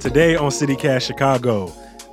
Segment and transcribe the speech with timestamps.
[0.00, 1.72] Today on CityCast Chicago,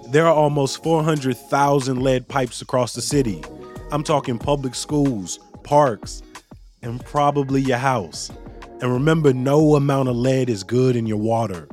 [0.09, 3.43] there are almost 400,000 lead pipes across the city.
[3.91, 6.21] I'm talking public schools, parks,
[6.81, 8.31] and probably your house.
[8.81, 11.67] And remember, no amount of lead is good in your water.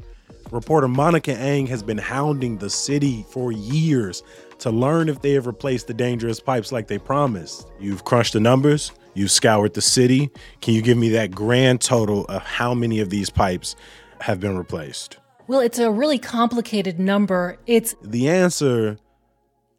[0.51, 4.23] Reporter Monica Eng has been hounding the city for years
[4.59, 7.67] to learn if they have replaced the dangerous pipes like they promised.
[7.81, 10.31] You've crunched the numbers, you've scoured the city.
[10.61, 13.77] Can you give me that grand total of how many of these pipes
[14.21, 15.20] have been replaced?
[15.51, 17.59] Well, it's a really complicated number.
[17.67, 18.99] It's The answer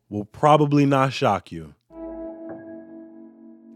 [0.09, 1.73] will probably not shock you.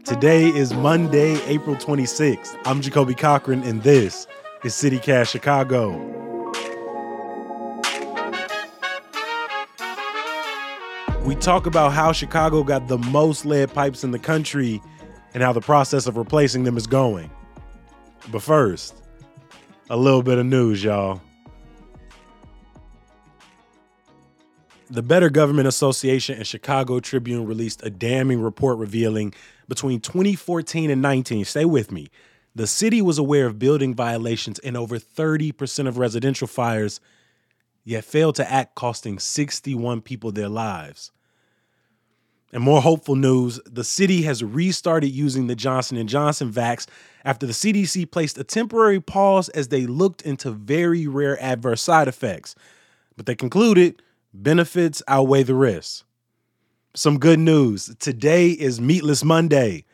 [0.04, 2.54] Today is Monday, April 26th.
[2.66, 4.26] I'm Jacoby Cochran, and this
[4.62, 5.96] is CityCast Chicago.
[11.24, 14.82] We talk about how Chicago got the most lead pipes in the country
[15.32, 17.30] and how the process of replacing them is going.
[18.30, 19.02] But first,
[19.88, 21.22] a little bit of news, y'all.
[24.88, 29.34] The Better Government Association and Chicago Tribune released a damning report revealing
[29.68, 32.08] between 2014 and 19, stay with me,
[32.54, 37.00] the city was aware of building violations in over 30% of residential fires,
[37.84, 41.10] yet failed to act, costing 61 people their lives.
[42.52, 46.86] And more hopeful news, the city has restarted using the Johnson & Johnson vax
[47.24, 52.06] after the CDC placed a temporary pause as they looked into very rare adverse side
[52.06, 52.54] effects.
[53.16, 54.00] But they concluded
[54.42, 56.04] benefits outweigh the risks.
[56.94, 57.94] Some good news.
[57.98, 59.84] Today is Meatless Monday.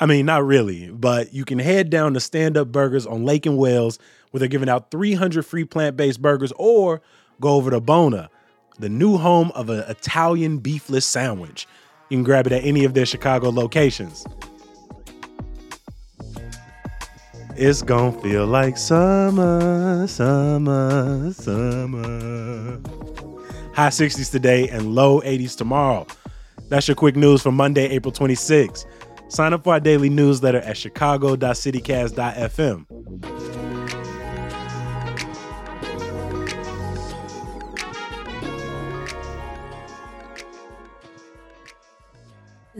[0.00, 3.46] I mean, not really, but you can head down to Stand Up Burgers on Lake
[3.46, 3.98] and Wells
[4.30, 7.00] where they're giving out 300 free plant-based burgers or
[7.40, 8.30] go over to Bona
[8.78, 11.66] the new home of an Italian beefless sandwich.
[12.10, 14.24] You can grab it at any of their Chicago locations.
[17.56, 22.80] It's gonna feel like summer, summer, summer.
[23.78, 26.08] High 60s today and low 80s tomorrow.
[26.68, 28.86] That's your quick news for Monday, April 26th.
[29.28, 32.86] Sign up for our daily newsletter at chicago.citycast.fm.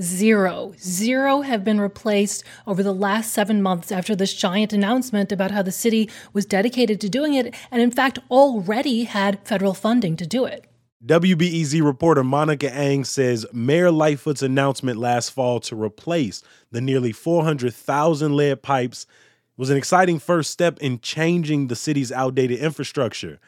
[0.00, 0.74] Zero.
[0.80, 5.62] Zero have been replaced over the last seven months after this giant announcement about how
[5.62, 10.26] the city was dedicated to doing it and, in fact, already had federal funding to
[10.26, 10.64] do it.
[11.06, 16.42] WBEZ reporter Monica Eng says Mayor Lightfoot's announcement last fall to replace
[16.72, 19.06] the nearly 400,000 lead pipes
[19.56, 23.38] was an exciting first step in changing the city's outdated infrastructure.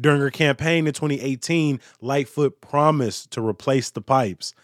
[0.00, 4.54] During her campaign in 2018, Lightfoot promised to replace the pipes.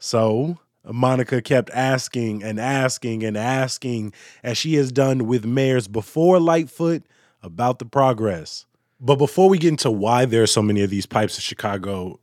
[0.00, 6.40] So Monica kept asking and asking and asking, as she has done with mayors before
[6.40, 7.04] Lightfoot,
[7.40, 8.66] about the progress.
[9.04, 12.20] But before we get into why there are so many of these pipes in Chicago,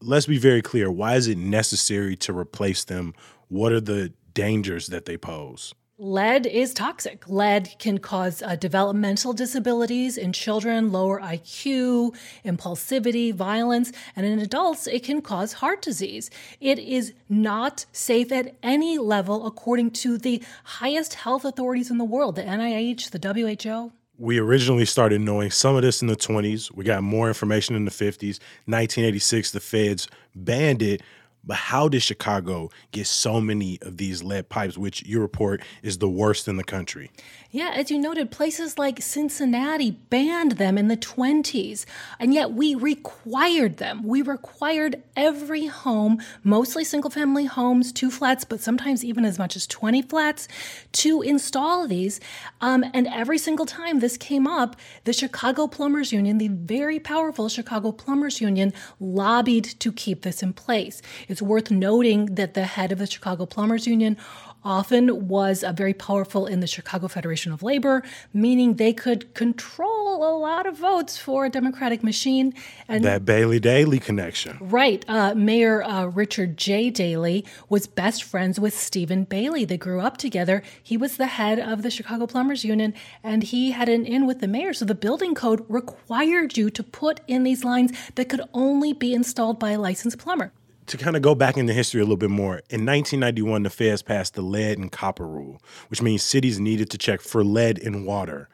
[0.00, 0.88] let's be very clear.
[0.88, 3.14] Why is it necessary to replace them?
[3.48, 5.74] What are the dangers that they pose?
[5.98, 7.28] Lead is toxic.
[7.28, 12.14] Lead can cause uh, developmental disabilities in children, lower IQ,
[12.44, 16.30] impulsivity, violence, and in adults, it can cause heart disease.
[16.60, 22.04] It is not safe at any level, according to the highest health authorities in the
[22.04, 23.92] world the NIH, the WHO.
[24.20, 26.70] We originally started knowing some of this in the 20s.
[26.74, 28.38] We got more information in the 50s.
[28.66, 31.00] 1986, the feds banned it,
[31.44, 35.98] but how did Chicago get so many of these lead pipes, which you report is
[35.98, 37.10] the worst in the country?
[37.52, 41.84] Yeah, as you noted, places like Cincinnati banned them in the 20s,
[42.20, 44.04] and yet we required them.
[44.04, 49.56] We required every home, mostly single family homes, two flats, but sometimes even as much
[49.56, 50.46] as 20 flats,
[50.92, 52.20] to install these.
[52.60, 57.48] Um, and every single time this came up, the Chicago Plumbers Union, the very powerful
[57.48, 61.02] Chicago Plumbers Union, lobbied to keep this in place.
[61.30, 64.16] It's worth noting that the head of the Chicago Plumbers Union
[64.64, 68.02] often was uh, very powerful in the Chicago Federation of Labor,
[68.32, 72.52] meaning they could control a lot of votes for a Democratic machine.
[72.88, 74.58] And that Bailey Daley connection.
[74.60, 75.04] Right.
[75.08, 76.90] Uh, Mayor uh, Richard J.
[76.90, 79.64] Daley was best friends with Stephen Bailey.
[79.64, 80.62] They grew up together.
[80.82, 82.92] He was the head of the Chicago Plumbers Union,
[83.22, 84.74] and he had an in with the mayor.
[84.74, 89.14] So the building code required you to put in these lines that could only be
[89.14, 90.52] installed by a licensed plumber
[90.90, 94.02] to kind of go back into history a little bit more, in 1991, the feds
[94.02, 98.04] passed the lead and copper rule, which means cities needed to check for lead in
[98.04, 98.48] water.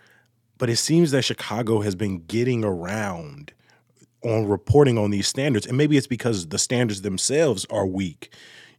[0.59, 3.53] But it seems that Chicago has been getting around
[4.23, 5.67] on reporting on these standards.
[5.67, 8.31] And maybe it's because the standards themselves are weak.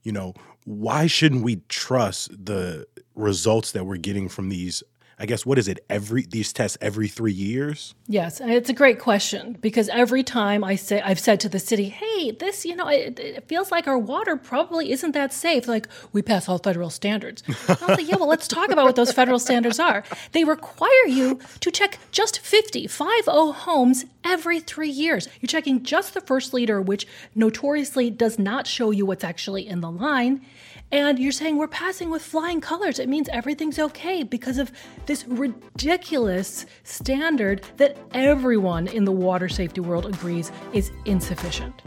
[0.03, 4.83] You know, why shouldn't we trust the results that we're getting from these
[5.19, 5.83] I guess what is it?
[5.89, 7.95] Every these tests every three years?
[8.07, 11.89] Yes, it's a great question because every time I say I've said to the city,
[11.89, 15.87] "Hey, this you know it, it feels like our water probably isn't that safe." Like
[16.13, 17.41] we pass all federal standards.
[17.47, 20.03] I was like, "Yeah, well, let's talk about what those federal standards are."
[20.33, 25.27] They require you to check just 50, 50 homes every three years.
[25.41, 29.81] You're checking just the first liter, which notoriously does not show you what's actually in
[29.81, 30.45] the line
[30.91, 32.99] and you're saying we're passing with flying colors.
[32.99, 34.71] It means everything's okay because of
[35.05, 41.81] this ridiculous standard that everyone in the water safety world agrees is insufficient.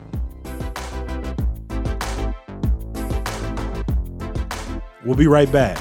[5.04, 5.78] We'll be right back.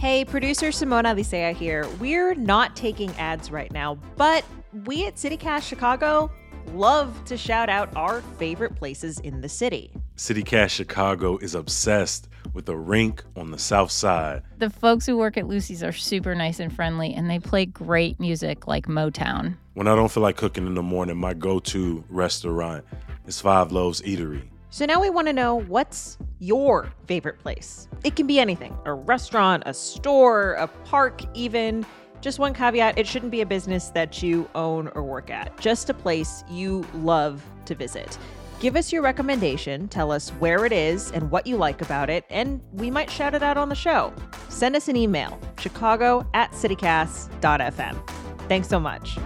[0.00, 1.86] Hey, producer Simone Alicea here.
[2.00, 4.44] We're not taking ads right now, but
[4.84, 6.28] we at CityCast Chicago
[6.74, 9.92] love to shout out our favorite places in the city.
[10.16, 14.42] CityCast Chicago is obsessed with the rink on the south side.
[14.58, 18.18] The folks who work at Lucy's are super nice and friendly, and they play great
[18.20, 19.56] music like Motown.
[19.74, 22.84] When I don't feel like cooking in the morning, my go to restaurant
[23.26, 24.42] is Five Loaves Eatery.
[24.70, 27.88] So now we want to know what's your favorite place?
[28.04, 31.84] It can be anything a restaurant, a store, a park, even.
[32.22, 35.90] Just one caveat it shouldn't be a business that you own or work at, just
[35.90, 38.16] a place you love to visit.
[38.60, 42.24] Give us your recommendation, tell us where it is and what you like about it,
[42.30, 44.14] and we might shout it out on the show.
[44.48, 48.08] Send us an email, chicago at citycast.fm.
[48.48, 49.18] Thanks so much.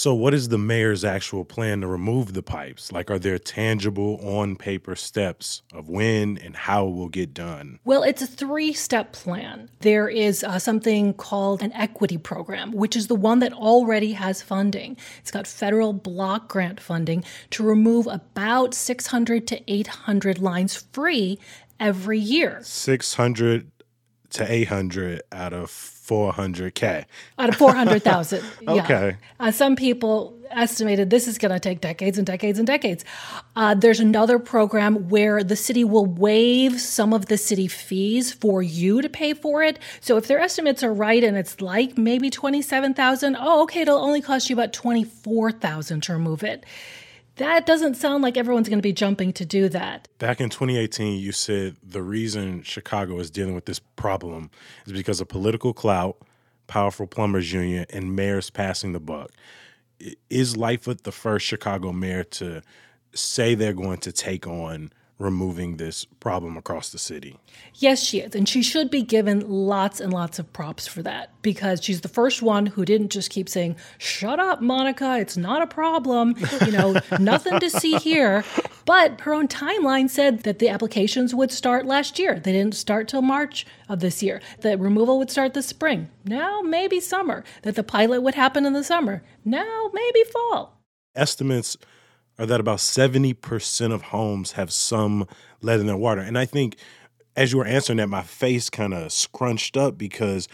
[0.00, 2.90] So, what is the mayor's actual plan to remove the pipes?
[2.90, 7.80] Like, are there tangible on paper steps of when and how it will get done?
[7.84, 9.68] Well, it's a three step plan.
[9.80, 14.40] There is uh, something called an equity program, which is the one that already has
[14.40, 14.96] funding.
[15.18, 21.38] It's got federal block grant funding to remove about 600 to 800 lines free
[21.78, 22.60] every year.
[22.62, 23.70] 600
[24.30, 27.04] to 800 out of 400K.
[27.38, 28.44] Out of 400,000.
[28.68, 29.16] okay.
[29.38, 29.46] Yeah.
[29.46, 33.04] Uh, some people estimated this is going to take decades and decades and decades.
[33.54, 38.60] Uh, there's another program where the city will waive some of the city fees for
[38.62, 39.78] you to pay for it.
[40.00, 44.20] So if their estimates are right and it's like maybe 27,000, oh, okay, it'll only
[44.20, 46.64] cost you about 24,000 to remove it
[47.40, 50.08] that doesn't sound like everyone's going to be jumping to do that.
[50.18, 54.50] Back in 2018, you said the reason Chicago is dealing with this problem
[54.86, 56.18] is because of political clout,
[56.66, 59.30] powerful plumbers union, and mayors passing the buck.
[60.28, 62.62] Is Lightfoot the first Chicago mayor to
[63.14, 67.38] say they're going to take on removing this problem across the city.
[67.74, 68.34] Yes, she is.
[68.34, 72.08] And she should be given lots and lots of props for that because she's the
[72.08, 76.34] first one who didn't just keep saying, Shut up, Monica, it's not a problem.
[76.64, 78.44] You know, nothing to see here.
[78.86, 82.40] But her own timeline said that the applications would start last year.
[82.40, 84.40] They didn't start till March of this year.
[84.62, 86.08] The removal would start this spring.
[86.24, 87.44] Now, maybe summer.
[87.62, 89.22] That the pilot would happen in the summer.
[89.44, 90.80] Now, maybe fall.
[91.14, 91.76] Estimates
[92.40, 95.28] are that about 70% of homes have some
[95.60, 96.22] lead in their water.
[96.22, 96.76] And I think
[97.36, 100.48] as you were answering that, my face kind of scrunched up because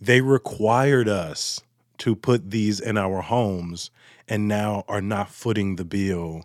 [0.00, 1.60] they required us
[1.98, 3.90] to put these in our homes
[4.28, 6.44] and now are not footing the bill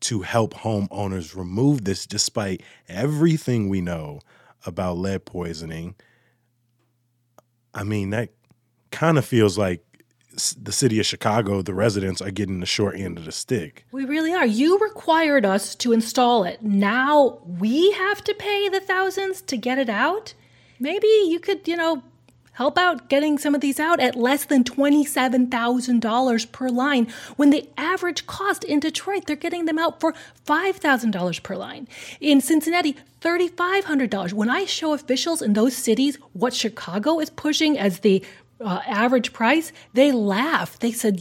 [0.00, 4.18] to help homeowners remove this despite everything we know
[4.66, 5.94] about lead poisoning.
[7.72, 8.30] I mean, that
[8.90, 9.84] kind of feels like
[10.60, 13.84] the city of Chicago, the residents are getting the short end of the stick.
[13.92, 14.46] We really are.
[14.46, 16.62] You required us to install it.
[16.62, 20.34] Now we have to pay the thousands to get it out.
[20.80, 22.02] Maybe you could, you know,
[22.52, 27.68] help out getting some of these out at less than $27,000 per line when the
[27.76, 30.14] average cost in Detroit, they're getting them out for
[30.46, 31.88] $5,000 per line.
[32.20, 34.32] In Cincinnati, $3,500.
[34.32, 38.22] When I show officials in those cities what Chicago is pushing as the
[38.62, 40.78] uh, average price, they laugh.
[40.78, 41.20] They said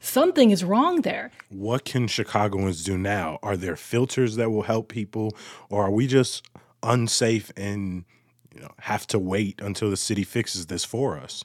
[0.00, 1.30] something is wrong there.
[1.48, 3.38] What can Chicagoans do now?
[3.42, 5.36] Are there filters that will help people,
[5.68, 6.46] or are we just
[6.82, 8.04] unsafe and
[8.54, 11.44] you know have to wait until the city fixes this for us?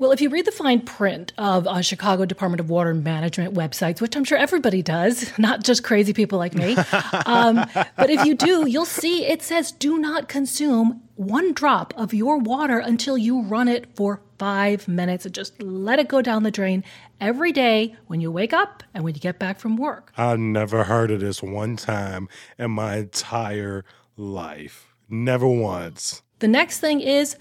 [0.00, 4.00] Well, if you read the fine print of uh, Chicago Department of Water Management websites,
[4.00, 6.76] which I'm sure everybody does, not just crazy people like me,
[7.26, 7.56] um,
[7.96, 12.38] but if you do, you'll see it says do not consume one drop of your
[12.38, 16.50] water until you run it for five minutes and just let it go down the
[16.50, 16.84] drain
[17.20, 20.12] every day when you wake up and when you get back from work.
[20.16, 22.28] I never heard of this one time
[22.58, 23.84] in my entire
[24.16, 24.94] life.
[25.08, 26.22] Never once.
[26.38, 27.36] The next thing is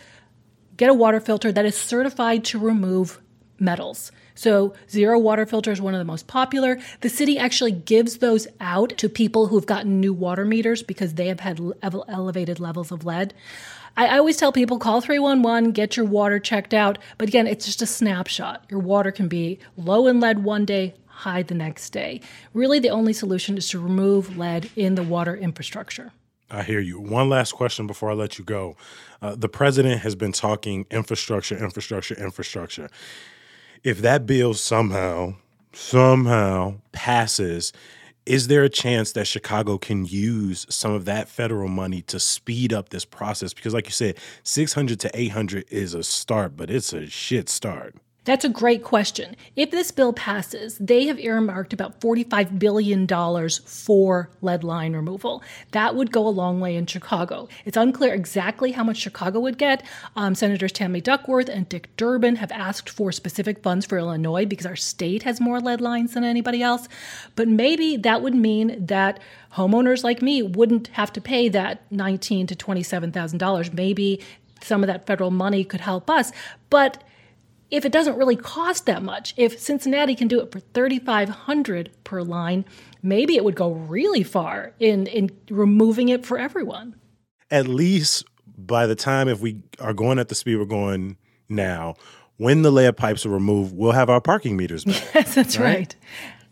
[0.75, 3.19] get a water filter that is certified to remove
[3.59, 4.11] metals.
[4.35, 6.77] So, ZeroWater filter is one of the most popular.
[7.01, 11.27] The city actually gives those out to people who've gotten new water meters because they
[11.27, 13.33] have had elevated levels of lead.
[13.97, 16.97] I always tell people call 311, get your water checked out.
[17.17, 18.65] But again, it's just a snapshot.
[18.69, 22.21] Your water can be low in lead one day, high the next day.
[22.53, 26.11] Really, the only solution is to remove lead in the water infrastructure.
[26.49, 26.99] I hear you.
[26.99, 28.77] One last question before I let you go.
[29.21, 32.89] Uh, the president has been talking infrastructure, infrastructure, infrastructure
[33.83, 35.35] if that bill somehow,
[35.73, 37.73] somehow passes,
[38.27, 42.73] is there a chance that Chicago can use some of that federal money to speed
[42.73, 43.53] up this process?
[43.53, 47.95] Because, like you said, 600 to 800 is a start, but it's a shit start.
[48.27, 49.37] That's a great question.
[49.55, 53.07] If this bill passes, they have earmarked about $45 billion
[53.65, 55.41] for lead line removal.
[55.71, 57.47] That would go a long way in Chicago.
[57.63, 59.81] It's unclear exactly how much Chicago would get.
[60.17, 64.65] Um, Senators Tammy Duckworth and Dick Durbin have asked for specific funds for Illinois because
[64.65, 66.89] our state has more lead lines than anybody else.
[67.37, 69.21] But maybe that would mean that
[69.53, 73.73] homeowners like me wouldn't have to pay that $19,000 to $27,000.
[73.73, 74.21] Maybe
[74.59, 76.33] some of that federal money could help us.
[76.69, 77.01] But
[77.69, 82.21] if it doesn't really cost that much, if Cincinnati can do it for 3500 per
[82.21, 82.65] line,
[83.03, 86.95] maybe it would go really far in in removing it for everyone.
[87.51, 88.25] At least
[88.57, 91.17] by the time if we are going at the speed we're going
[91.49, 91.95] now,
[92.37, 95.03] when the lead pipes are removed, we'll have our parking meters back.
[95.15, 95.65] Yes, that's right.
[95.65, 95.95] right.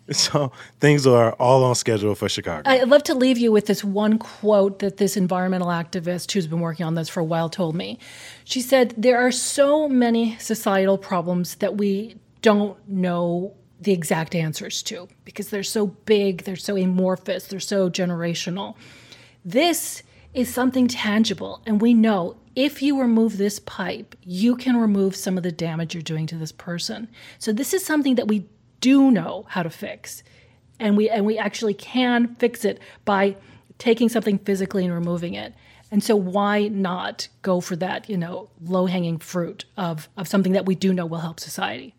[0.12, 2.70] So things are all on schedule for Chicago.
[2.70, 6.60] I'd love to leave you with this one quote that this environmental activist who's been
[6.60, 7.98] working on this for a while told me.
[8.44, 14.84] She said, There are so many societal problems that we don't know the exact answers
[14.84, 18.76] to because they're so big, they're so amorphous, they're so generational.
[19.44, 25.16] This is something tangible, and we know if you remove this pipe, you can remove
[25.16, 27.10] some of the damage you're doing to this person.
[27.38, 28.48] So, this is something that we
[28.86, 30.22] do know how to fix.
[30.80, 33.36] And we and we actually can fix it by
[33.80, 35.56] taking something physically and removing it.
[35.89, 40.68] And so why not go for that, you know, low-hanging fruit of of something that
[40.68, 41.96] we do know will help society?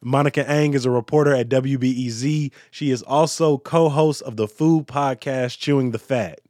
[0.00, 2.52] Monica Eng is a reporter at WBEZ.
[2.70, 6.40] She is also co-host of the food podcast Chewing the Fat.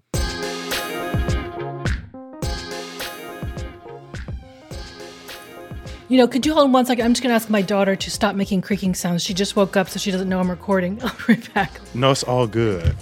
[6.12, 7.06] You know, could you hold on one second?
[7.06, 9.22] I'm just going to ask my daughter to stop making creaking sounds.
[9.22, 11.00] She just woke up, so she doesn't know I'm recording.
[11.02, 11.80] I'll be right back.
[11.94, 12.94] No, it's all good.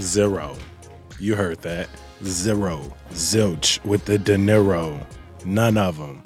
[0.00, 0.56] Zero.
[1.18, 1.88] You heard that.
[2.22, 2.94] Zero.
[3.10, 5.04] Zilch with the De Niro.
[5.44, 6.22] None of them.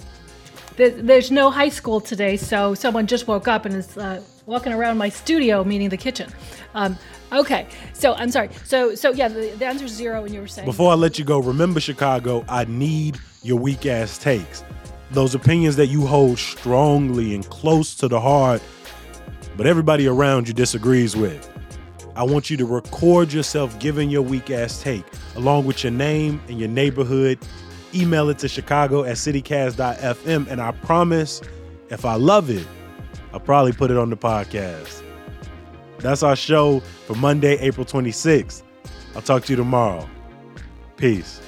[0.77, 4.99] There's no high school today, so someone just woke up and is uh, walking around
[4.99, 6.31] my studio, meaning the kitchen.
[6.75, 6.99] Um,
[7.33, 8.51] okay, so I'm sorry.
[8.65, 10.67] So, so yeah, the, the answer is zero, and you were saying.
[10.67, 12.45] Before I let you go, remember Chicago.
[12.47, 14.63] I need your weak ass takes
[15.11, 18.63] those opinions that you hold strongly and close to the heart,
[19.57, 21.49] but everybody around you disagrees with.
[22.17, 25.05] I want you to record yourself giving your weak ass take,
[25.37, 27.39] along with your name and your neighborhood.
[27.95, 31.41] Email it to chicago at citycast.fm, and I promise
[31.89, 32.67] if I love it,
[33.33, 35.03] I'll probably put it on the podcast.
[35.99, 38.63] That's our show for Monday, April 26th.
[39.15, 40.09] I'll talk to you tomorrow.
[40.97, 41.41] Peace.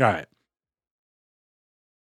[0.00, 0.26] All right.